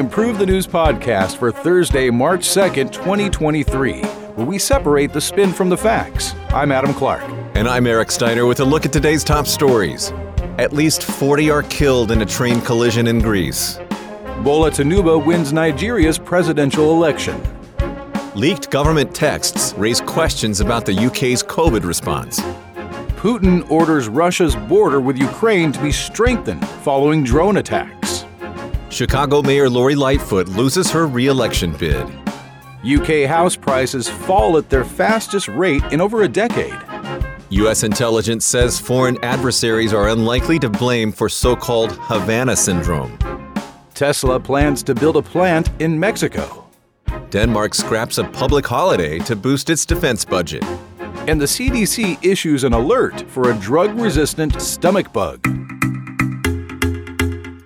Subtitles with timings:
[0.00, 5.68] Improve the News podcast for Thursday, March 2nd, 2023, where we separate the spin from
[5.68, 6.34] the facts.
[6.54, 7.22] I'm Adam Clark.
[7.54, 10.10] And I'm Eric Steiner with a look at today's top stories.
[10.56, 13.78] At least 40 are killed in a train collision in Greece.
[14.42, 17.38] Bola Tinubu wins Nigeria's presidential election.
[18.34, 22.40] Leaked government texts raise questions about the UK's COVID response.
[23.20, 27.99] Putin orders Russia's border with Ukraine to be strengthened following drone attacks.
[28.90, 32.04] Chicago Mayor Lori Lightfoot loses her re election bid.
[32.84, 36.76] UK house prices fall at their fastest rate in over a decade.
[37.50, 37.84] U.S.
[37.84, 43.16] intelligence says foreign adversaries are unlikely to blame for so called Havana syndrome.
[43.94, 46.66] Tesla plans to build a plant in Mexico.
[47.30, 50.64] Denmark scraps a public holiday to boost its defense budget.
[51.28, 55.46] And the CDC issues an alert for a drug resistant stomach bug.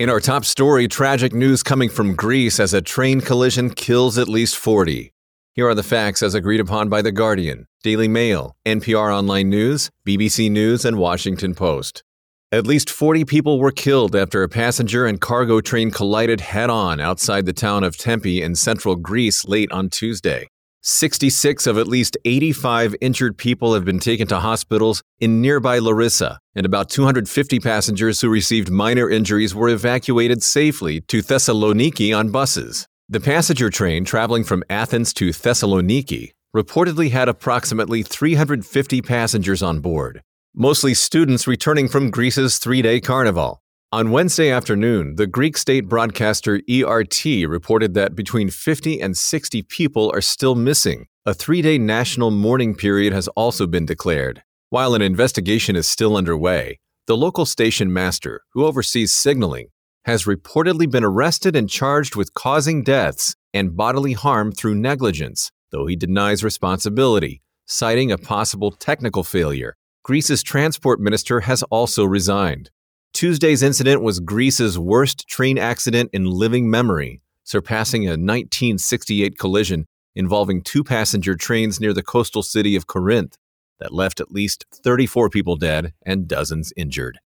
[0.05, 4.29] In our top story, tragic news coming from Greece as a train collision kills at
[4.29, 5.15] least 40.
[5.55, 9.89] Here are the facts as agreed upon by The Guardian, Daily Mail, NPR Online News,
[10.07, 12.05] BBC News, and Washington Post.
[12.53, 17.01] At least 40 people were killed after a passenger and cargo train collided head on
[17.01, 20.49] outside the town of Tempe in central Greece late on Tuesday.
[20.87, 26.39] 66 of at least 85 injured people have been taken to hospitals in nearby Larissa,
[26.55, 32.87] and about 250 passengers who received minor injuries were evacuated safely to Thessaloniki on buses.
[33.09, 40.21] The passenger train traveling from Athens to Thessaloniki reportedly had approximately 350 passengers on board,
[40.55, 43.63] mostly students returning from Greece's three day carnival.
[43.95, 50.11] On Wednesday afternoon, the Greek state broadcaster ERT reported that between 50 and 60 people
[50.13, 51.07] are still missing.
[51.25, 54.43] A three day national mourning period has also been declared.
[54.71, 59.69] While an investigation is still underway, the local station master, who oversees signaling,
[60.07, 65.87] has reportedly been arrested and charged with causing deaths and bodily harm through negligence, though
[65.87, 69.77] he denies responsibility, citing a possible technical failure.
[70.03, 72.71] Greece's transport minister has also resigned.
[73.15, 79.87] Tuesday's incident was Greece's worst train accident in living memory, surpassing a 1968 collision
[80.17, 83.39] involving two passenger trains near the coastal city of Corinth
[83.79, 87.21] that left at least 34 people dead and dozens injured.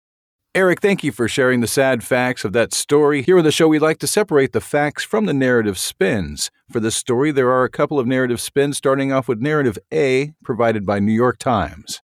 [0.55, 3.23] Eric, thank you for sharing the sad facts of that story.
[3.23, 6.51] Here on the show, we like to separate the facts from the narrative spins.
[6.71, 10.35] For this story, there are a couple of narrative spins, starting off with narrative A,
[10.45, 12.03] provided by New York Times.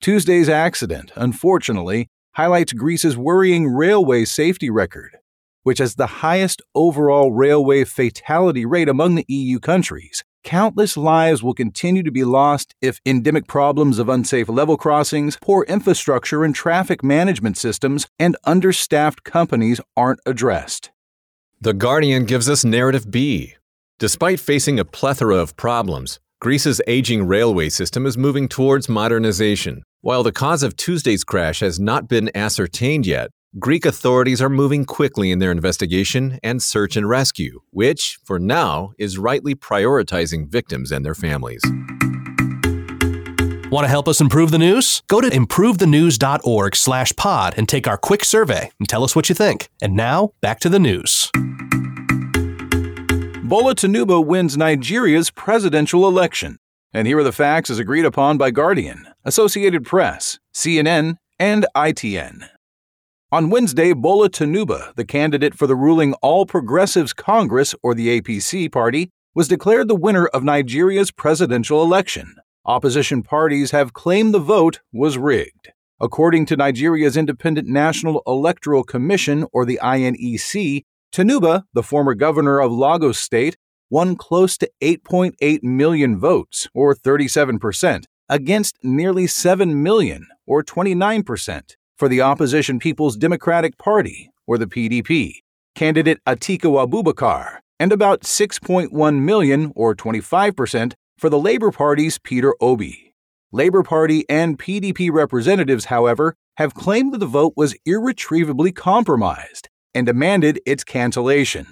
[0.00, 5.16] Tuesday's accident, unfortunately, highlights Greece's worrying railway safety record,
[5.62, 10.22] which has the highest overall railway fatality rate among the EU countries.
[10.44, 15.64] Countless lives will continue to be lost if endemic problems of unsafe level crossings, poor
[15.64, 20.90] infrastructure and traffic management systems, and understaffed companies aren't addressed.
[21.62, 23.54] The Guardian gives us narrative B.
[23.98, 29.82] Despite facing a plethora of problems, Greece's aging railway system is moving towards modernization.
[30.02, 34.84] While the cause of Tuesday's crash has not been ascertained yet, Greek authorities are moving
[34.84, 40.92] quickly in their investigation and search and rescue, which, for now, is rightly prioritizing victims
[40.92, 41.62] and their families.
[43.70, 45.02] Want to help us improve the news?
[45.08, 49.70] Go to improvethenews.org/pod and take our quick survey and tell us what you think.
[49.80, 51.30] And now, back to the news.
[53.48, 56.58] Bola Tinubu wins Nigeria's presidential election.
[56.92, 62.48] And here are the facts as agreed upon by Guardian, Associated Press, CNN, and ITN.
[63.30, 68.72] On Wednesday, Bola Tinubu, the candidate for the ruling All Progressives Congress, or the APC
[68.72, 72.34] party, was declared the winner of Nigeria's presidential election.
[72.64, 75.70] Opposition parties have claimed the vote was rigged.
[76.00, 82.70] According to Nigeria's Independent National Electoral Commission, or the INEC, Tinubu, the former governor of
[82.72, 83.56] Lagos State,
[83.90, 92.08] won close to 8.8 million votes, or 37%, against nearly 7 million, or 29%, for
[92.08, 95.36] the opposition People's Democratic Party, or the PDP,
[95.74, 103.14] candidate Atiku Abubakar, and about 6.1 million, or 25%, for the Labour Party's Peter Obi.
[103.52, 110.06] Labour Party and PDP representatives, however, have claimed that the vote was irretrievably compromised and
[110.06, 111.66] demanded its cancellation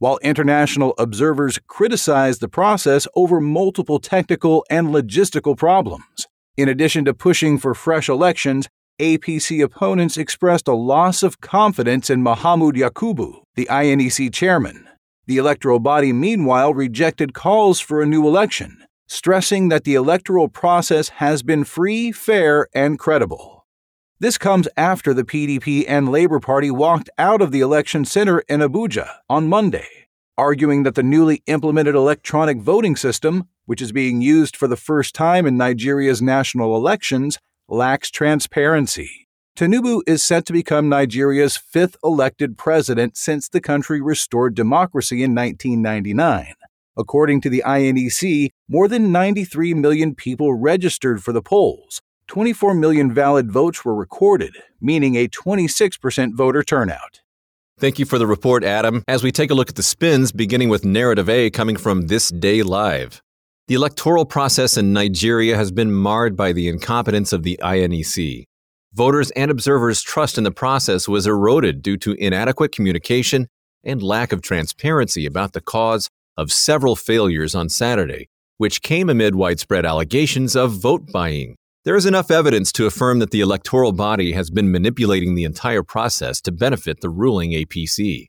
[0.00, 6.26] while international observers criticized the process over multiple technical and logistical problems.
[6.56, 8.66] In addition to pushing for fresh elections,
[8.98, 14.88] APC opponents expressed a loss of confidence in Mahmood Yakubu, the INEC chairman.
[15.26, 21.10] The electoral body, meanwhile, rejected calls for a new election, stressing that the electoral process
[21.10, 23.59] has been free, fair, and credible.
[24.22, 28.60] This comes after the PDP and Labour Party walked out of the election center in
[28.60, 29.88] Abuja on Monday.
[30.36, 35.14] arguing that the newly implemented electronic voting system, which is being used for the first
[35.14, 37.38] time in Nigeria's national elections,
[37.68, 39.26] lacks transparency.
[39.56, 45.34] Tinubu is set to become Nigeria's fifth elected president since the country restored democracy in
[45.34, 46.54] 1999.
[46.96, 52.00] According to the INEC, more than 93 million people registered for the polls.
[52.30, 57.22] 24 million valid votes were recorded, meaning a 26% voter turnout.
[57.76, 59.02] Thank you for the report, Adam.
[59.08, 62.28] As we take a look at the spins, beginning with narrative A coming from This
[62.28, 63.20] Day Live.
[63.66, 68.44] The electoral process in Nigeria has been marred by the incompetence of the INEC.
[68.92, 73.48] Voters and observers' trust in the process was eroded due to inadequate communication
[73.82, 79.34] and lack of transparency about the cause of several failures on Saturday, which came amid
[79.34, 81.56] widespread allegations of vote buying.
[81.84, 85.82] There is enough evidence to affirm that the electoral body has been manipulating the entire
[85.82, 88.26] process to benefit the ruling APC.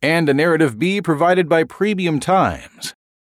[0.00, 2.94] And a narrative B provided by Premium Times.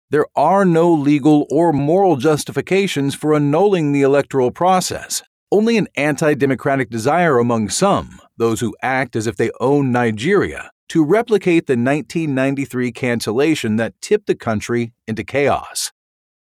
[0.10, 6.34] There are no legal or moral justifications for annulling the electoral process only an anti
[6.34, 11.74] democratic desire among some, those who act as if they own Nigeria, to replicate the
[11.74, 15.92] 1993 cancellation that tipped the country into chaos.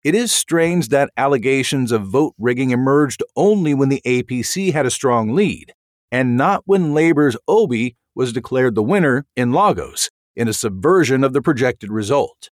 [0.06, 4.92] It is strange that allegations of vote rigging emerged only when the APC had a
[4.92, 5.74] strong lead,
[6.12, 11.34] and not when Labour's Obi was declared the winner in Lagos in a subversion of
[11.34, 12.52] the projected result.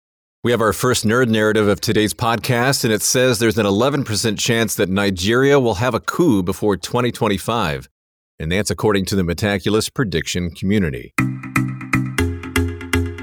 [0.43, 4.37] We have our first nerd narrative of today's podcast, and it says there's an 11%
[4.37, 7.87] chance that Nigeria will have a coup before 2025.
[8.39, 11.13] And that's according to the Metaculus prediction community.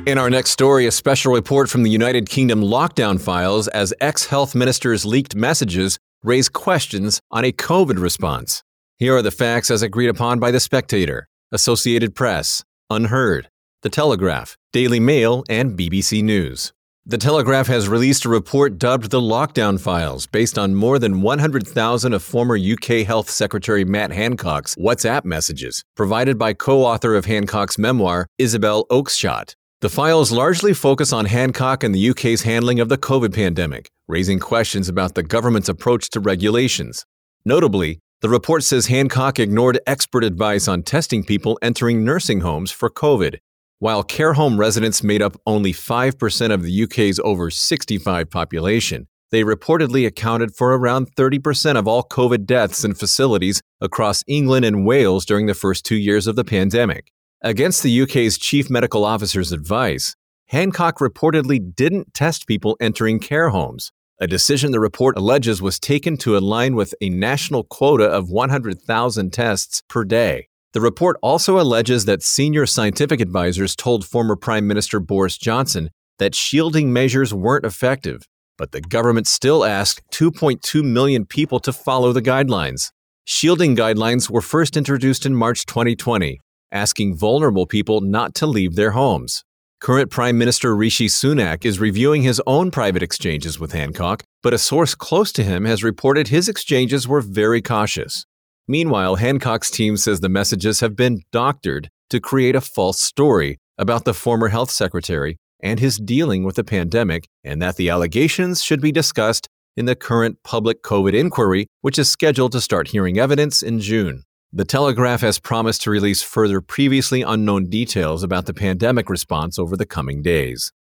[0.07, 4.27] In our next story, a special report from the United Kingdom lockdown files as ex
[4.27, 8.63] health ministers' leaked messages raise questions on a COVID response.
[8.99, 13.49] Here are the facts as agreed upon by The Spectator, Associated Press, Unheard,
[13.81, 16.75] The Telegraph, Daily Mail, and BBC News.
[17.07, 22.13] The Telegraph has released a report dubbed the Lockdown Files, based on more than 100,000
[22.13, 27.79] of former UK Health Secretary Matt Hancock's WhatsApp messages, provided by co author of Hancock's
[27.79, 29.55] memoir, Isabel Oakeshott.
[29.85, 34.39] The files largely focus on Hancock and the UK's handling of the COVID pandemic, raising
[34.39, 37.05] questions about the government's approach to regulations.
[37.45, 42.89] Notably, the report says Hancock ignored expert advice on testing people entering nursing homes for
[42.89, 43.41] COVID,
[43.79, 49.43] while care home residents made up only 5% of the UK's over 65 population, they
[49.43, 55.27] reportedly accounted for around 30% of all COVID deaths in facilities across England and Wales
[55.27, 57.11] during the first two years of the pandemic.
[57.45, 63.93] Against the UK's chief medical officer's advice, Hancock reportedly didn't test people entering care homes,
[64.19, 69.31] a decision the report alleges was taken to align with a national quota of 100,000
[69.31, 70.49] tests per day.
[70.73, 76.35] The report also alleges that senior scientific advisors told former Prime Minister Boris Johnson that
[76.35, 78.23] shielding measures weren't effective,
[78.57, 82.91] but the government still asked 2.2 million people to follow the guidelines.
[83.27, 86.41] Shielding guidelines were first introduced in March 2020,
[86.75, 89.45] asking vulnerable people not to leave their homes.
[89.81, 94.59] Current Prime Minister Rishi Sunak is reviewing his own private exchanges with Hancock, but a
[94.59, 98.27] source close to him has reported his exchanges were very cautious.
[98.67, 104.05] Meanwhile, Hancock's team says the messages have been doctored to create a false story about
[104.05, 108.81] the former health secretary and his dealing with the pandemic, and that the allegations should
[108.81, 113.63] be discussed in the current public COVID inquiry, which is scheduled to start hearing evidence
[113.63, 114.25] in June.
[114.57, 119.77] The Telegraph has promised to release further previously unknown details about the pandemic response over
[119.77, 120.71] the coming days.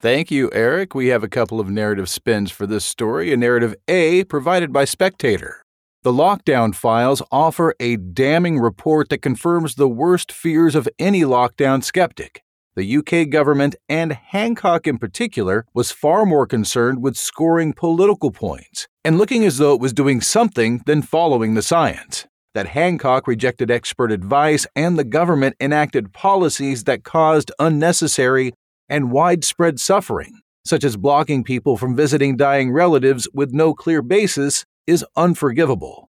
[0.00, 0.94] Thank you, Eric.
[0.94, 3.30] We have a couple of narrative spins for this story.
[3.30, 5.62] A narrative A provided by Spectator.
[6.04, 11.84] The lockdown files offer a damning report that confirms the worst fears of any lockdown
[11.84, 12.42] skeptic.
[12.76, 18.88] The UK government, and Hancock in particular, was far more concerned with scoring political points
[19.04, 22.24] and looking as though it was doing something than following the science.
[22.58, 28.52] That Hancock rejected expert advice and the government enacted policies that caused unnecessary
[28.88, 34.64] and widespread suffering, such as blocking people from visiting dying relatives with no clear basis
[34.88, 36.08] is unforgivable.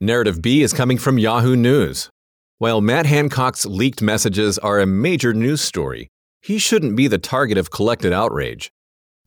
[0.00, 2.08] Narrative B is coming from Yahoo News.
[2.58, 6.06] While Matt Hancock's leaked messages are a major news story,
[6.40, 8.70] he shouldn't be the target of collected outrage.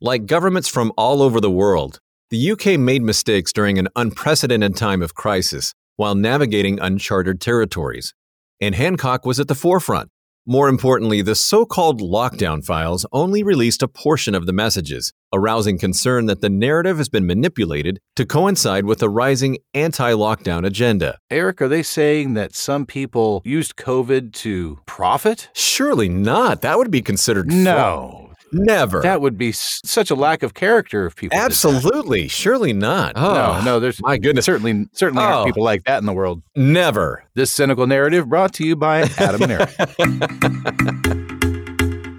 [0.00, 1.98] Like governments from all over the world,
[2.30, 8.14] the UK made mistakes during an unprecedented time of crisis while navigating uncharted territories.
[8.60, 10.10] And Hancock was at the forefront,
[10.46, 15.78] More importantly, the so called lockdown files only released a portion of the messages, arousing
[15.78, 21.18] concern that the narrative has been manipulated to coincide with a rising anti lockdown agenda.
[21.30, 25.48] Eric, are they saying that some people used COVID to profit?
[25.54, 26.60] Surely not.
[26.60, 28.23] That would be considered No.
[28.54, 29.00] Never.
[29.02, 31.36] That would be such a lack of character if people.
[31.38, 32.28] Absolutely.
[32.28, 33.16] Surely not.
[33.16, 34.44] No, Oh, no, ah, there's my goodness.
[34.44, 35.26] certainly certainly Oh.
[35.26, 36.42] aren't people like that in the world.
[36.54, 37.24] Never.
[37.34, 39.70] This cynical narrative brought to you by Adam and Eric.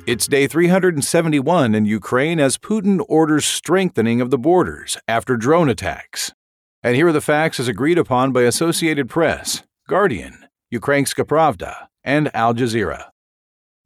[0.08, 6.34] it's day 371 in Ukraine as Putin orders strengthening of the borders after drone attacks.
[6.84, 12.30] And here are the facts as agreed upon by Associated Press, Guardian, Ukrainska Pravda, and
[12.36, 13.06] Al Jazeera.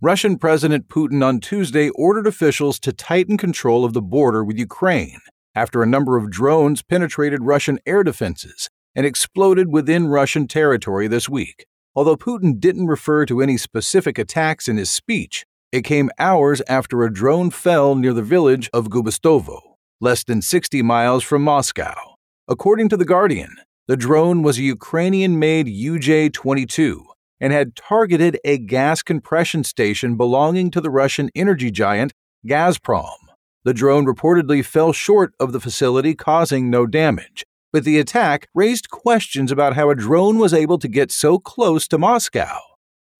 [0.01, 5.19] Russian President Putin on Tuesday ordered officials to tighten control of the border with Ukraine
[5.53, 11.27] after a number of drones penetrated Russian air defenses and exploded within Russian territory this
[11.27, 11.65] week.
[11.95, 17.03] Although Putin didn't refer to any specific attacks in his speech, it came hours after
[17.03, 19.59] a drone fell near the village of Gubastovo,
[19.99, 22.15] less than 60 miles from Moscow.
[22.47, 23.53] According to The Guardian,
[23.87, 27.05] the drone was a Ukrainian made UJ 22
[27.39, 32.13] and had targeted a gas compression station belonging to the Russian energy giant
[32.47, 33.17] Gazprom.
[33.63, 37.43] The drone reportedly fell short of the facility, causing no damage.
[37.71, 41.87] But the attack raised questions about how a drone was able to get so close
[41.89, 42.57] to Moscow.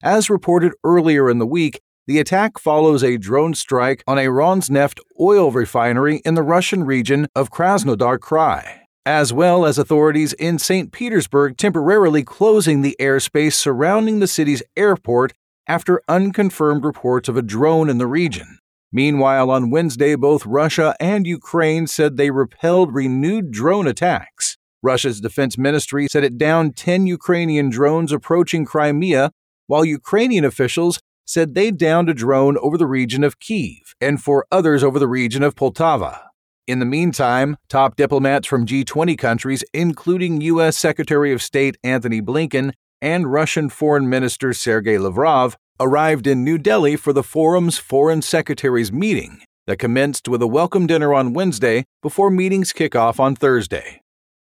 [0.02, 5.00] As reported earlier in the week, the attack follows a drone strike on a Rosneft
[5.20, 10.92] oil refinery in the Russian region of Krasnodar Krai, as well as authorities in St.
[10.92, 15.34] Petersburg temporarily closing the airspace surrounding the city's airport
[15.68, 18.60] after unconfirmed reports of a drone in the region.
[18.92, 24.58] Meanwhile, on Wednesday, both Russia and Ukraine said they repelled renewed drone attacks.
[24.82, 29.32] Russia's defense ministry said it downed 10 Ukrainian drones approaching Crimea,
[29.68, 34.48] while Ukrainian officials said they downed a drone over the region of Kiev and four
[34.52, 36.29] others over the region of Poltava.
[36.70, 40.78] In the meantime, top diplomats from G20 countries, including U.S.
[40.78, 46.96] Secretary of State Antony Blinken and Russian Foreign Minister Sergei Lavrov, arrived in New Delhi
[46.96, 52.30] for the forum's foreign secretaries meeting that commenced with a welcome dinner on Wednesday before
[52.30, 54.04] meetings kick off on Thursday.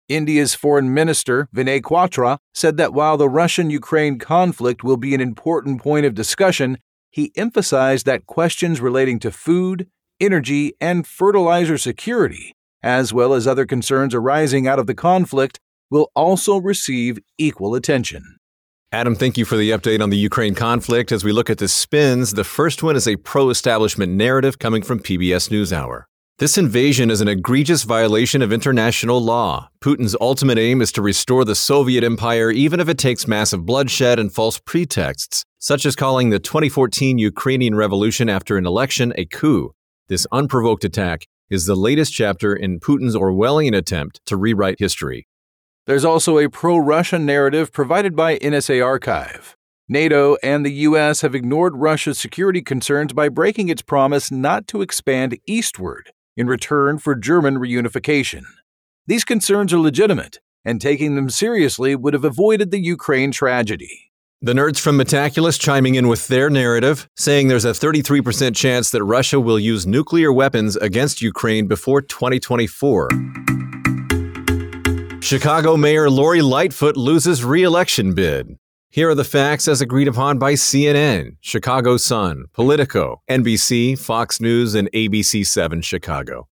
[0.07, 5.19] India's foreign minister, Vinay Kwatra, said that while the Russian Ukraine conflict will be an
[5.19, 6.77] important point of discussion,
[7.11, 13.65] he emphasized that questions relating to food, energy, and fertilizer security, as well as other
[13.65, 18.37] concerns arising out of the conflict, will also receive equal attention.
[18.91, 21.11] Adam, thank you for the update on the Ukraine conflict.
[21.11, 24.81] As we look at the spins, the first one is a pro establishment narrative coming
[24.81, 26.03] from PBS NewsHour.
[26.37, 29.69] This invasion is an egregious violation of international law.
[29.81, 34.19] Putin's ultimate aim is to restore the Soviet Empire, even if it takes massive bloodshed
[34.19, 39.73] and false pretexts, such as calling the 2014 Ukrainian Revolution after an election a coup.
[40.07, 45.27] This unprovoked attack is the latest chapter in Putin's Orwellian attempt to rewrite history.
[45.87, 49.55] There's also a pro Russian narrative provided by NSA Archive.
[49.89, 51.21] NATO and the U.S.
[51.21, 56.99] have ignored Russia's security concerns by breaking its promise not to expand eastward in return
[56.99, 58.43] for German reunification.
[59.07, 64.04] These concerns are legitimate, and taking them seriously would have avoided the Ukraine tragedy.
[64.45, 69.03] The nerds from Metaculus chiming in with their narrative, saying there's a 33% chance that
[69.03, 73.09] Russia will use nuclear weapons against Ukraine before 2024.
[75.19, 78.55] Chicago Mayor Lori Lightfoot loses re election bid.
[78.91, 84.75] Here are the facts as agreed upon by CNN, Chicago Sun, Politico, NBC, Fox News,
[84.75, 86.47] and ABC 7 Chicago.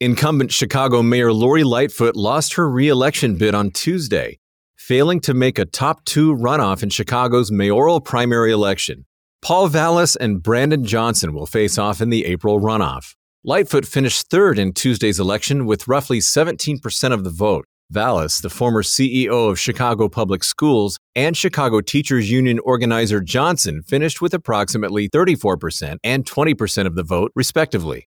[0.00, 4.38] Incumbent Chicago Mayor Lori Lightfoot lost her re election bid on Tuesday,
[4.82, 9.06] failing to make a top two runoff in Chicago's mayoral primary election.
[9.40, 13.14] Paul Vallas and Brandon Johnson will face off in the April runoff.
[13.44, 17.64] Lightfoot finished third in Tuesday's election with roughly 17% of the vote.
[17.90, 24.20] Vallas, the former CEO of Chicago Public Schools, and Chicago Teachers Union organizer Johnson finished
[24.20, 28.08] with approximately 34% and 20% of the vote, respectively.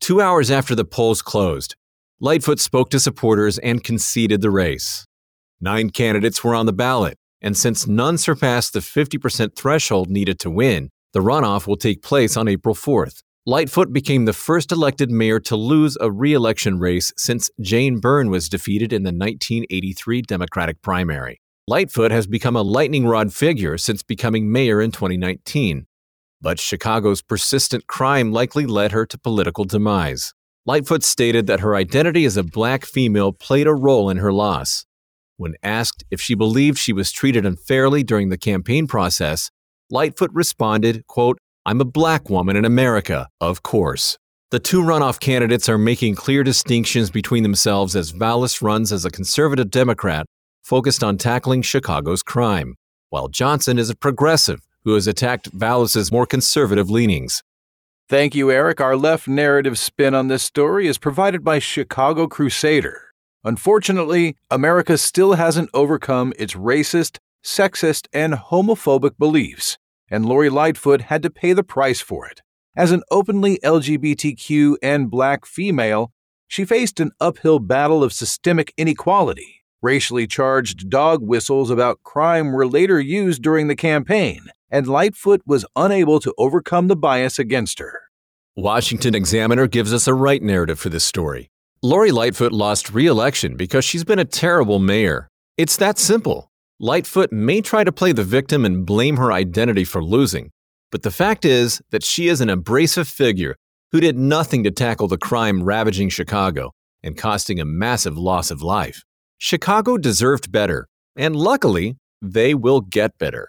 [0.00, 1.76] Two hours after the polls closed,
[2.20, 5.06] Lightfoot spoke to supporters and conceded the race.
[5.62, 10.50] Nine candidates were on the ballot, and since none surpassed the 50% threshold needed to
[10.50, 13.22] win, the runoff will take place on April 4th.
[13.44, 18.30] Lightfoot became the first elected mayor to lose a re election race since Jane Byrne
[18.30, 21.40] was defeated in the 1983 Democratic primary.
[21.66, 25.86] Lightfoot has become a lightning rod figure since becoming mayor in 2019.
[26.40, 30.32] But Chicago's persistent crime likely led her to political demise.
[30.64, 34.86] Lightfoot stated that her identity as a black female played a role in her loss.
[35.40, 39.50] When asked if she believed she was treated unfairly during the campaign process,
[39.88, 44.18] Lightfoot responded, quote, I'm a black woman in America, of course.
[44.50, 49.10] The two runoff candidates are making clear distinctions between themselves as Vallas runs as a
[49.10, 50.26] conservative Democrat
[50.62, 52.74] focused on tackling Chicago's crime,
[53.08, 57.42] while Johnson is a progressive who has attacked Vallas's more conservative leanings.
[58.10, 58.78] Thank you, Eric.
[58.78, 63.09] Our left narrative spin on this story is provided by Chicago Crusader.
[63.42, 69.78] Unfortunately, America still hasn't overcome its racist, sexist, and homophobic beliefs,
[70.10, 72.42] and Lori Lightfoot had to pay the price for it.
[72.76, 76.12] As an openly LGBTQ and black female,
[76.48, 79.62] she faced an uphill battle of systemic inequality.
[79.82, 85.64] Racially charged dog whistles about crime were later used during the campaign, and Lightfoot was
[85.74, 88.02] unable to overcome the bias against her.
[88.54, 91.50] Washington Examiner gives us a right narrative for this story.
[91.82, 95.30] Lori Lightfoot lost re election because she's been a terrible mayor.
[95.56, 96.50] It's that simple.
[96.78, 100.50] Lightfoot may try to play the victim and blame her identity for losing,
[100.92, 103.56] but the fact is that she is an abrasive figure
[103.92, 106.72] who did nothing to tackle the crime ravaging Chicago
[107.02, 109.02] and costing a massive loss of life.
[109.38, 113.48] Chicago deserved better, and luckily, they will get better.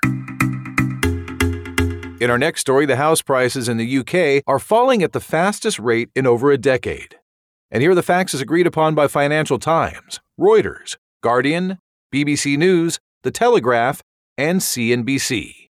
[2.22, 5.80] In our next story, the house prices in the UK are falling at the fastest
[5.80, 7.18] rate in over a decade.
[7.72, 11.80] And here are the facts as agreed upon by Financial Times, Reuters, Guardian,
[12.14, 14.02] BBC News, The Telegraph,
[14.38, 15.70] and CNBC.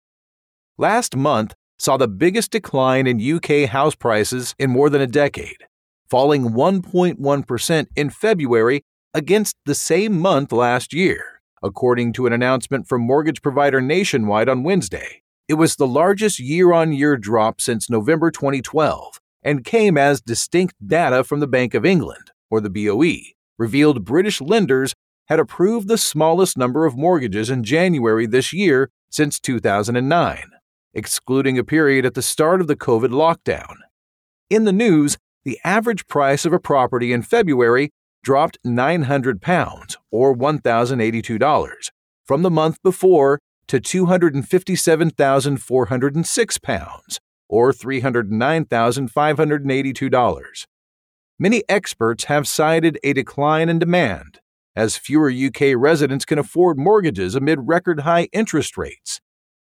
[0.78, 5.66] Last month saw the biggest decline in UK house prices in more than a decade,
[6.10, 8.82] falling 1.1% in February
[9.14, 14.64] against the same month last year, according to an announcement from mortgage provider Nationwide on
[14.64, 15.22] Wednesday.
[15.50, 20.76] It was the largest year on year drop since November 2012 and came as distinct
[20.86, 24.94] data from the Bank of England, or the BOE, revealed British lenders
[25.28, 30.52] had approved the smallest number of mortgages in January this year since 2009,
[30.94, 33.76] excluding a period at the start of the COVID lockdown.
[34.50, 37.92] In the news, the average price of a property in February
[38.24, 41.70] dropped 900 pounds or $1,082
[42.26, 50.66] from the month before to 257,406 pounds or $309,582.
[51.38, 54.40] Many experts have cited a decline in demand
[54.80, 59.20] as fewer UK residents can afford mortgages amid record high interest rates.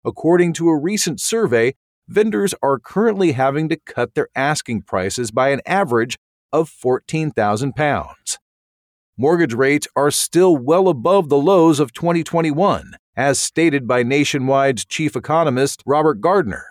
[0.06, 1.74] According to a recent survey,
[2.08, 6.17] vendors are currently having to cut their asking prices by an average
[6.54, 8.39] of 14,000 pounds.
[9.17, 15.17] Mortgage rates are still well above the lows of 2021, as stated by Nationwide's chief
[15.17, 16.71] economist Robert Gardner.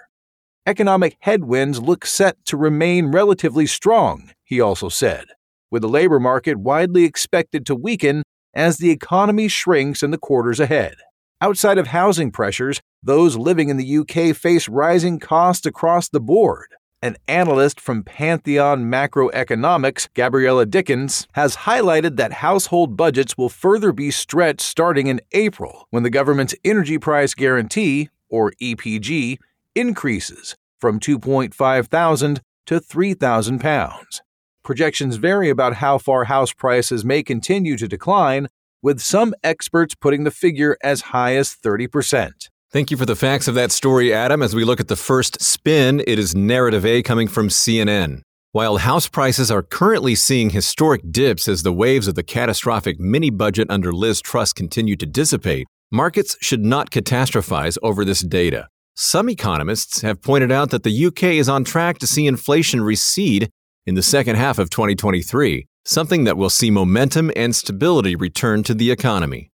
[0.66, 5.26] Economic headwinds look set to remain relatively strong, he also said,
[5.70, 8.22] with the labor market widely expected to weaken
[8.54, 10.96] as the economy shrinks in the quarters ahead.
[11.40, 16.66] Outside of housing pressures, those living in the UK face rising costs across the board,
[17.00, 24.10] an analyst from Pantheon Macroeconomics, Gabriella Dickens, has highlighted that household budgets will further be
[24.10, 29.38] stretched starting in April when the government's Energy Price Guarantee, or EPG,
[29.74, 34.22] increases from 2.5 thousand to 3,000 pounds.
[34.62, 38.48] Projections vary about how far house prices may continue to decline,
[38.82, 42.48] with some experts putting the figure as high as 30%.
[42.72, 44.42] Thank you for the facts of that story, Adam.
[44.42, 48.22] As we look at the first spin, it is narrative A coming from CNN.
[48.52, 53.30] While house prices are currently seeing historic dips as the waves of the catastrophic mini
[53.30, 58.68] budget under Liz Truss continue to dissipate, markets should not catastrophize over this data.
[59.02, 63.48] Some economists have pointed out that the UK is on track to see inflation recede
[63.86, 68.74] in the second half of 2023, something that will see momentum and stability return to
[68.74, 69.50] the economy.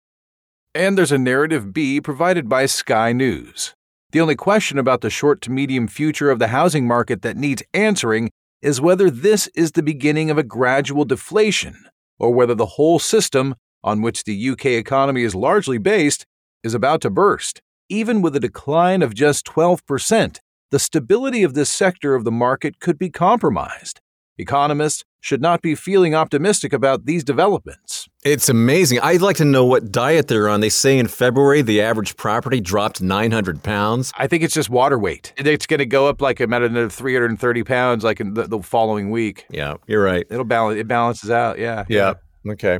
[0.74, 3.74] And there's a narrative B provided by Sky News.
[4.14, 7.64] The only question about the short to medium future of the housing market that needs
[7.74, 12.98] answering is whether this is the beginning of a gradual deflation, or whether the whole
[12.98, 16.26] system, on which the UK economy is largely based,
[16.64, 17.62] is about to burst.
[17.90, 20.40] Even with a decline of just 12%,
[20.72, 24.00] the stability of this sector of the market could be compromised.
[24.38, 28.10] Economists should not be feeling optimistic about these developments.
[28.26, 29.00] It's amazing.
[29.02, 30.60] I'd like to know what diet they're on.
[30.60, 34.12] They say in February the average property dropped 900 pounds.
[34.18, 35.34] I think it's just water weight.
[35.38, 39.46] It's going to go up like another 330 pounds like in the, the following week.
[39.50, 40.26] Yeah, you're right.
[40.30, 40.80] It'll balance.
[40.80, 41.60] It balances out.
[41.60, 41.86] Yeah.
[41.88, 42.16] Yeah.
[42.50, 42.80] Okay.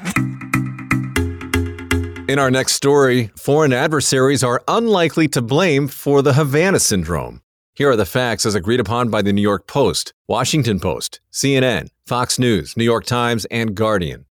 [2.28, 7.42] In our next story, foreign adversaries are unlikely to blame for the Havana syndrome.
[7.74, 11.88] Here are the facts as agreed upon by the New York Post, Washington Post, CNN,
[12.06, 14.26] Fox News, New York Times, and Guardian.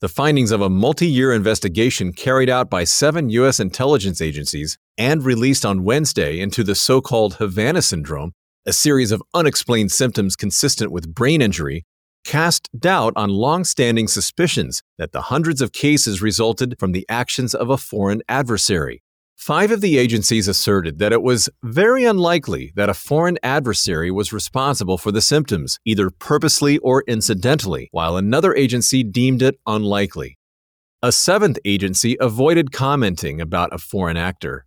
[0.00, 3.60] The findings of a multi year investigation carried out by seven U.S.
[3.60, 8.32] intelligence agencies and released on Wednesday into the so called Havana Syndrome,
[8.66, 11.84] a series of unexplained symptoms consistent with brain injury,
[12.26, 17.54] cast doubt on long standing suspicions that the hundreds of cases resulted from the actions
[17.54, 19.02] of a foreign adversary.
[19.36, 24.32] Five of the agencies asserted that it was very unlikely that a foreign adversary was
[24.32, 30.36] responsible for the symptoms, either purposely or incidentally, while another agency deemed it unlikely.
[31.02, 34.65] A seventh agency avoided commenting about a foreign actor.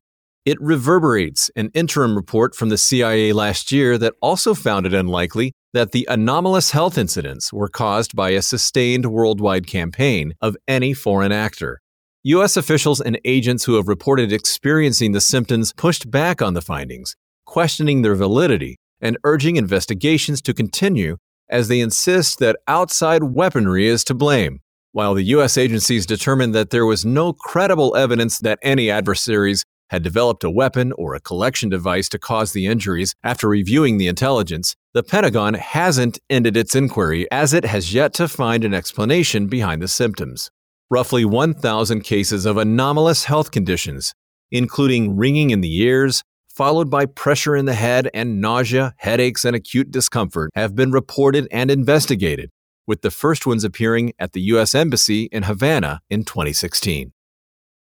[0.49, 5.53] It reverberates an interim report from the CIA last year that also found it unlikely
[5.73, 11.31] that the anomalous health incidents were caused by a sustained worldwide campaign of any foreign
[11.31, 11.81] actor.
[12.23, 12.57] U.S.
[12.57, 18.01] officials and agents who have reported experiencing the symptoms pushed back on the findings, questioning
[18.01, 24.15] their validity and urging investigations to continue as they insist that outside weaponry is to
[24.15, 24.61] blame.
[24.93, 25.59] While the U.S.
[25.59, 30.91] agencies determined that there was no credible evidence that any adversaries had developed a weapon
[30.93, 36.19] or a collection device to cause the injuries after reviewing the intelligence, the Pentagon hasn't
[36.29, 40.49] ended its inquiry as it has yet to find an explanation behind the symptoms
[40.89, 44.13] roughly 1,000 cases of anomalous health conditions,
[44.51, 49.55] including ringing in the ears, followed by pressure in the head and nausea, headaches, and
[49.55, 52.49] acute discomfort, have been reported and investigated,
[52.87, 54.73] with the first ones appearing at the U.S.
[54.73, 57.13] Embassy in Havana in 2016.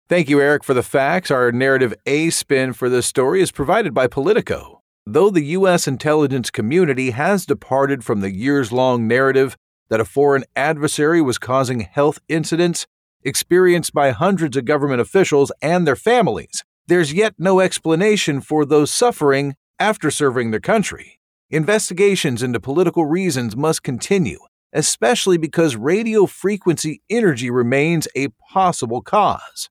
[0.08, 1.32] Thank you, Eric, for the facts.
[1.32, 4.80] Our narrative A spin for this story is provided by Politico.
[5.04, 5.88] Though the U.S.
[5.88, 9.56] intelligence community has departed from the years long narrative
[9.88, 12.86] that a foreign adversary was causing health incidents
[13.24, 16.62] experienced by hundreds of government officials and their families.
[16.86, 21.18] There's yet no explanation for those suffering after serving their country.
[21.50, 24.38] Investigations into political reasons must continue,
[24.72, 29.68] especially because radio frequency energy remains a possible cause.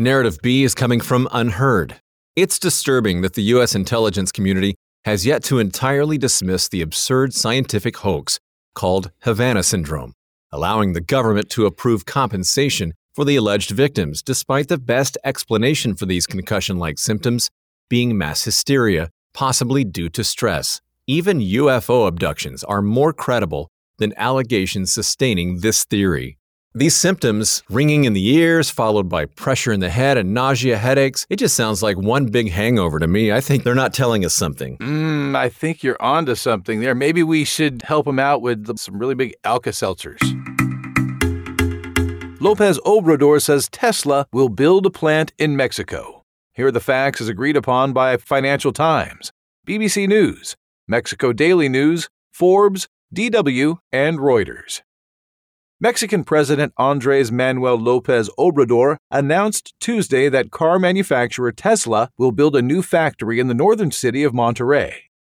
[0.00, 2.00] Narrative B is coming from Unheard.
[2.34, 3.74] It's disturbing that the U.S.
[3.74, 8.40] intelligence community has yet to entirely dismiss the absurd scientific hoax
[8.74, 10.14] called Havana Syndrome,
[10.50, 16.06] allowing the government to approve compensation for the alleged victims, despite the best explanation for
[16.06, 17.50] these concussion like symptoms
[17.90, 20.80] being mass hysteria, possibly due to stress.
[21.06, 26.38] Even UFO abductions are more credible than allegations sustaining this theory.
[26.72, 31.26] These symptoms, ringing in the ears, followed by pressure in the head and nausea, headaches,
[31.28, 33.32] it just sounds like one big hangover to me.
[33.32, 34.78] I think they're not telling us something.
[34.78, 36.94] Mm, I think you're onto something there.
[36.94, 40.20] Maybe we should help them out with some really big Alka Seltzers.
[42.40, 46.24] Lopez Obrador says Tesla will build a plant in Mexico.
[46.54, 49.32] Here are the facts as agreed upon by Financial Times,
[49.66, 50.54] BBC News,
[50.86, 54.82] Mexico Daily News, Forbes, DW, and Reuters.
[55.82, 62.60] Mexican President Andres Manuel Lopez Obrador announced Tuesday that car manufacturer Tesla will build a
[62.60, 64.92] new factory in the northern city of Monterrey.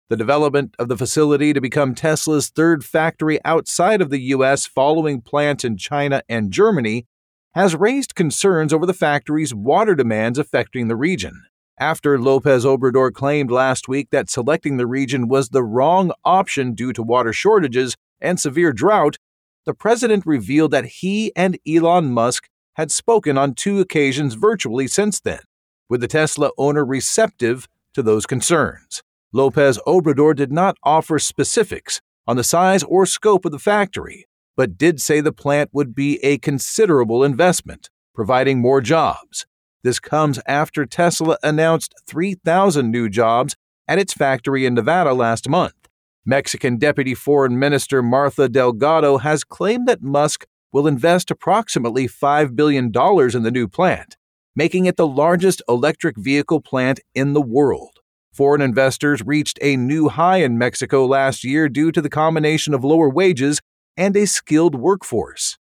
[0.09, 4.65] The development of the facility to become Tesla's third factory outside of the U.S.
[4.65, 7.07] following plants in China and Germany
[7.55, 11.45] has raised concerns over the factory's water demands affecting the region.
[11.79, 16.95] After Lopez Obrador claimed last week that selecting the region was the wrong option due
[16.95, 19.19] to water shortages and severe drought,
[19.67, 25.21] the president revealed that he and Elon Musk had spoken on two occasions virtually since
[25.21, 25.41] then,
[25.89, 29.03] with the Tesla owner receptive to those concerns.
[29.33, 34.79] Lopez Obrador did not offer specifics on the size or scope of the factory, but
[34.79, 39.47] did say the plant would be a considerable investment, providing more jobs.
[39.83, 43.57] This comes after Tesla announced 3,000 new jobs
[43.89, 45.80] at its factory in Nevada last month.
[46.27, 52.87] Mexican Deputy Foreign Minister Martha Delgado has claimed that Musk will invest approximately $5 billion
[52.87, 54.17] in the new plant,
[54.55, 58.01] making it the largest electric vehicle plant in the world.
[58.35, 62.85] Foreign investors reached a new high in Mexico last year due to the combination of
[62.85, 63.61] lower wages
[63.97, 65.57] and a skilled workforce.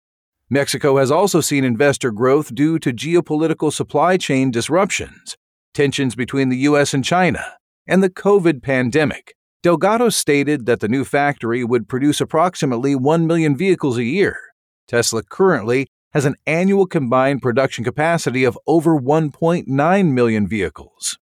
[0.48, 5.36] Mexico has also seen investor growth due to geopolitical supply chain disruptions,
[5.74, 6.94] tensions between the U.S.
[6.94, 9.34] and China, and the COVID pandemic.
[9.62, 14.38] Delgado stated that the new factory would produce approximately 1 million vehicles a year.
[14.86, 21.18] Tesla currently has an annual combined production capacity of over 1.9 million vehicles.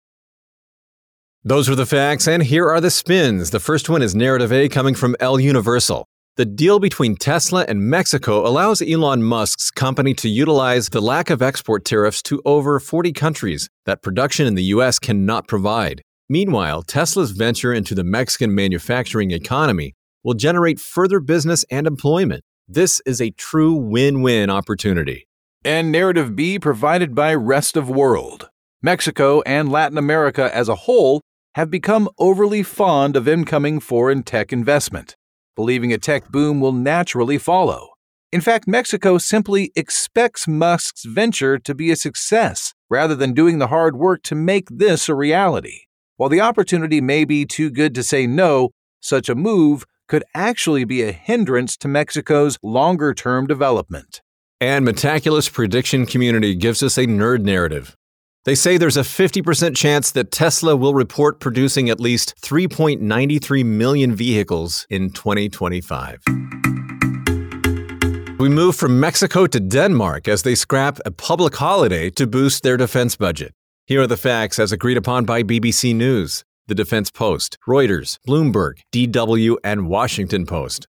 [1.43, 3.51] Those are the facts, and here are the spins.
[3.51, 6.07] The first one is Narrative A coming from El Universal.
[6.37, 11.43] The deal between Tesla and Mexico allows Elon Musk's company to utilize the lack of
[11.43, 14.99] export tariffs to over 40 countries that production in the U.S.
[14.99, 16.03] cannot provide.
[16.29, 22.43] Meanwhile, Tesla's venture into the Mexican manufacturing economy will generate further business and employment.
[22.67, 25.29] This is a true win win opportunity.
[25.65, 28.49] And narrative B provided by Rest of World.
[28.83, 31.21] Mexico and Latin America as a whole
[31.55, 35.17] have become overly fond of incoming foreign tech investment,
[35.55, 37.91] believing a tech boom will naturally follow.
[38.33, 43.69] In fact, Mexico simply expects Musk's venture to be a success rather than doing the
[43.69, 45.84] hard work to make this a reality.
[46.17, 50.85] While the opportunity may be too good to say no, such a move could actually
[50.85, 54.23] be a hindrance to Mexico's longer term development.
[54.61, 57.97] And Metaculus prediction community gives us a nerd narrative.
[58.45, 64.15] They say there's a 50% chance that Tesla will report producing at least 3.93 million
[64.15, 66.21] vehicles in 2025.
[68.39, 72.77] We move from Mexico to Denmark as they scrap a public holiday to boost their
[72.77, 73.53] defense budget.
[73.87, 78.79] Here are the facts as agreed upon by BBC News, the Defense Post, Reuters, Bloomberg,
[78.95, 80.87] DW, and Washington Post.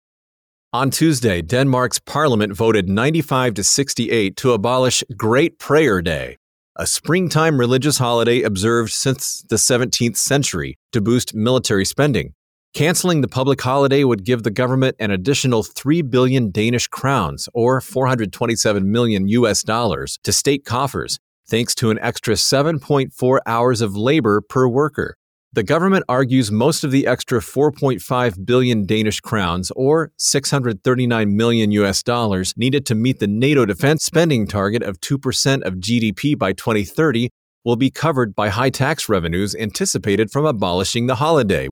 [0.73, 6.37] On Tuesday, Denmark's parliament voted 95 to 68 to abolish Great Prayer Day,
[6.77, 12.33] a springtime religious holiday observed since the 17th century to boost military spending.
[12.75, 17.81] Canceling the public holiday would give the government an additional 3 billion Danish crowns or
[17.81, 24.41] 427 million US dollars to state coffers, thanks to an extra 7.4 hours of labor
[24.41, 25.17] per worker.
[25.53, 32.03] The government argues most of the extra 4.5 billion Danish crowns or 639 million US
[32.03, 37.31] dollars needed to meet the NATO defense spending target of 2% of GDP by 2030
[37.65, 41.69] will be covered by high tax revenues anticipated from abolishing the holiday.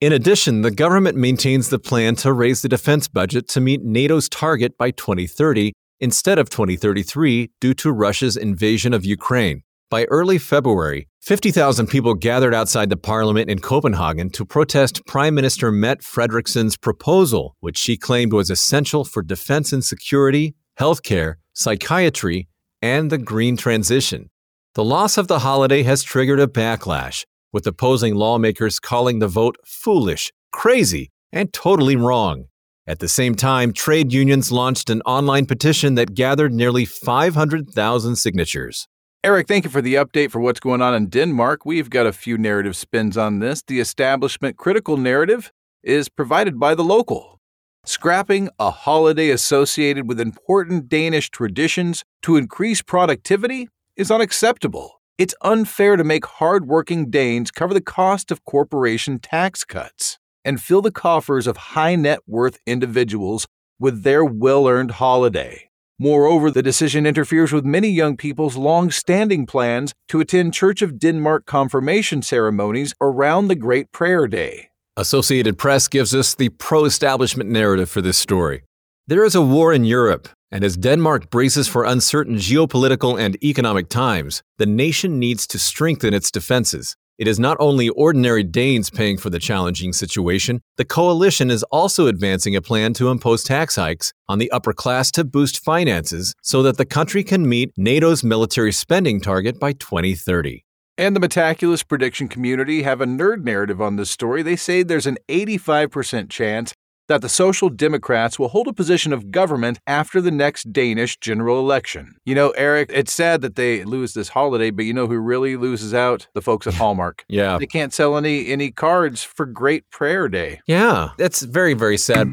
[0.00, 4.28] In addition, the government maintains the plan to raise the defense budget to meet NATO's
[4.28, 9.62] target by 2030 instead of 2033 due to Russia's invasion of Ukraine.
[9.90, 15.72] By early February, 50,000 people gathered outside the parliament in Copenhagen to protest Prime Minister
[15.72, 22.48] Mette Frederiksen's proposal, which she claimed was essential for defense and security, healthcare, psychiatry,
[22.82, 24.30] and the green transition.
[24.74, 29.56] The loss of the holiday has triggered a backlash, with opposing lawmakers calling the vote
[29.64, 32.44] foolish, crazy, and totally wrong.
[32.88, 38.88] At the same time, trade unions launched an online petition that gathered nearly 500,000 signatures.
[39.22, 41.66] Eric, thank you for the update for what's going on in Denmark.
[41.66, 43.60] We've got a few narrative spins on this.
[43.60, 47.42] The establishment critical narrative is provided by the local.
[47.84, 55.02] Scrapping a holiday associated with important Danish traditions to increase productivity is unacceptable.
[55.18, 60.82] It's unfair to make hardworking Danes cover the cost of corporation tax cuts and fill
[60.82, 63.46] the coffers of high net worth individuals
[63.78, 65.68] with their well earned holiday.
[66.00, 70.98] Moreover, the decision interferes with many young people's long standing plans to attend Church of
[70.98, 74.68] Denmark confirmation ceremonies around the Great Prayer Day.
[74.96, 78.62] Associated Press gives us the pro establishment narrative for this story.
[79.08, 83.88] There is a war in Europe, and as Denmark braces for uncertain geopolitical and economic
[83.88, 86.96] times, the nation needs to strengthen its defenses.
[87.18, 92.06] It is not only ordinary Danes paying for the challenging situation, the coalition is also
[92.06, 96.62] advancing a plan to impose tax hikes on the upper class to boost finances so
[96.62, 100.64] that the country can meet NATO's military spending target by 2030.
[100.96, 104.42] And the Metaculus prediction community have a nerd narrative on this story.
[104.42, 106.72] They say there's an 85% chance
[107.08, 111.58] that the Social Democrats will hold a position of government after the next Danish general
[111.58, 112.14] election.
[112.24, 115.56] You know, Eric, it's sad that they lose this holiday, but you know who really
[115.56, 116.28] loses out?
[116.34, 117.24] The folks at Hallmark.
[117.28, 117.58] yeah.
[117.58, 120.60] They can't sell any any cards for Great Prayer Day.
[120.66, 122.28] Yeah, that's very very sad.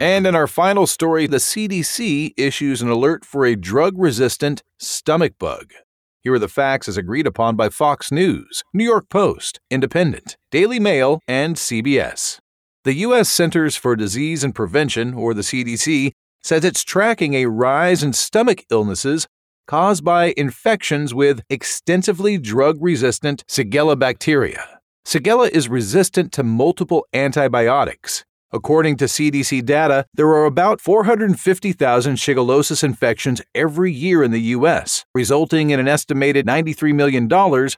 [0.00, 5.34] And in our final story, the CDC issues an alert for a drug resistant stomach
[5.38, 5.72] bug.
[6.20, 10.80] Here are the facts as agreed upon by Fox News, New York Post, Independent, Daily
[10.80, 12.38] Mail, and CBS.
[12.84, 13.30] The U.S.
[13.30, 18.66] Centers for Disease and Prevention, or the CDC, says it's tracking a rise in stomach
[18.70, 19.26] illnesses
[19.66, 24.80] caused by infections with extensively drug resistant Shigella bacteria.
[25.06, 28.22] Shigella is resistant to multiple antibiotics.
[28.52, 35.06] According to CDC data, there are about 450,000 Shigellosis infections every year in the U.S.,
[35.14, 37.28] resulting in an estimated $93 million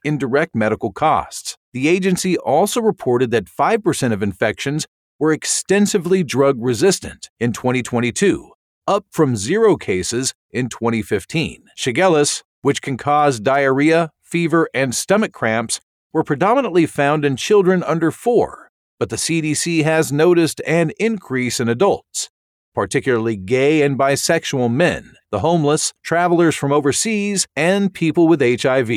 [0.05, 1.57] in direct medical costs.
[1.73, 4.87] The agency also reported that 5% of infections
[5.19, 8.53] were extensively drug resistant in 2022,
[8.87, 11.65] up from zero cases in 2015.
[11.77, 15.81] Shigellas, which can cause diarrhea, fever, and stomach cramps,
[16.13, 21.69] were predominantly found in children under four, but the CDC has noticed an increase in
[21.69, 22.31] adults,
[22.75, 28.91] particularly gay and bisexual men, the homeless, travelers from overseas, and people with HIV.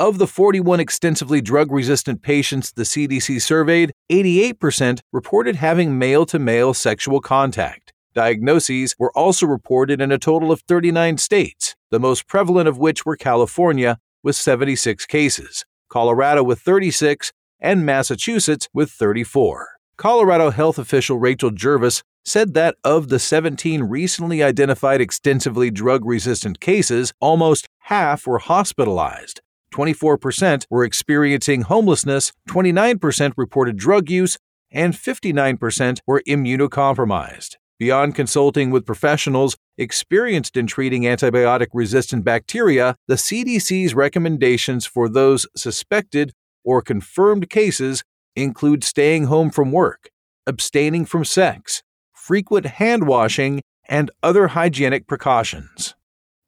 [0.00, 6.38] Of the 41 extensively drug resistant patients the CDC surveyed, 88% reported having male to
[6.38, 7.92] male sexual contact.
[8.14, 13.04] Diagnoses were also reported in a total of 39 states, the most prevalent of which
[13.04, 19.68] were California, with 76 cases, Colorado with 36, and Massachusetts with 34.
[19.98, 26.58] Colorado health official Rachel Jervis said that of the 17 recently identified extensively drug resistant
[26.58, 29.42] cases, almost half were hospitalized.
[29.74, 34.36] 24% were experiencing homelessness, 29% reported drug use,
[34.70, 37.56] and 59% were immunocompromised.
[37.78, 45.46] Beyond consulting with professionals experienced in treating antibiotic resistant bacteria, the CDC's recommendations for those
[45.56, 48.04] suspected or confirmed cases
[48.36, 50.10] include staying home from work,
[50.46, 55.94] abstaining from sex, frequent hand washing, and other hygienic precautions.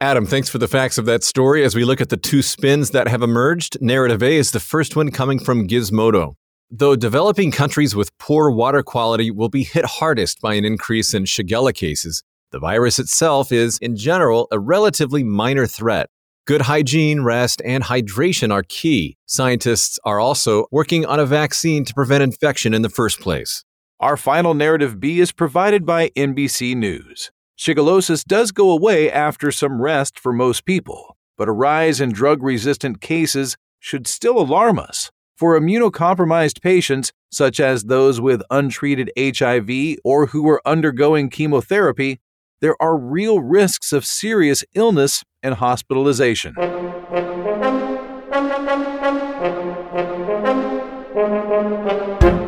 [0.03, 1.63] Adam, thanks for the facts of that story.
[1.63, 4.97] As we look at the two spins that have emerged, narrative A is the first
[4.97, 6.35] one coming from Gizmodo.
[6.69, 11.23] Though developing countries with poor water quality will be hit hardest by an increase in
[11.23, 16.09] Shigella cases, the virus itself is, in general, a relatively minor threat.
[16.45, 19.15] Good hygiene, rest, and hydration are key.
[19.25, 23.63] Scientists are also working on a vaccine to prevent infection in the first place.
[24.01, 27.31] Our final narrative B is provided by NBC News.
[27.57, 32.41] Shigellosis does go away after some rest for most people, but a rise in drug
[32.41, 35.11] resistant cases should still alarm us.
[35.37, 42.19] For immunocompromised patients, such as those with untreated HIV or who are undergoing chemotherapy,
[42.61, 46.55] there are real risks of serious illness and hospitalization.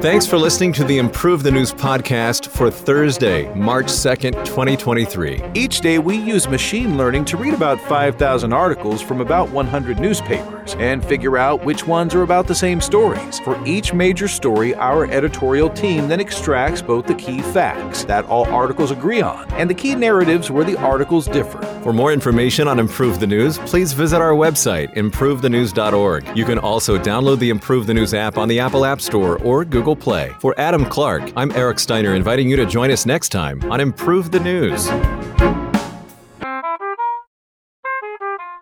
[0.05, 5.41] Thanks for listening to the Improve the News podcast for Thursday, March 2nd, 2023.
[5.55, 10.75] Each day, we use machine learning to read about 5,000 articles from about 100 newspapers
[10.75, 13.39] and figure out which ones are about the same stories.
[13.39, 18.45] For each major story, our editorial team then extracts both the key facts that all
[18.45, 21.63] articles agree on and the key narratives where the articles differ.
[21.81, 26.37] For more information on Improve the News, please visit our website, improvethenews.org.
[26.37, 29.65] You can also download the Improve the News app on the Apple App Store or
[29.65, 30.31] Google Play.
[30.39, 34.31] For Adam Clark, I'm Eric Steiner, inviting you to join us next time on Improve
[34.31, 34.87] the News.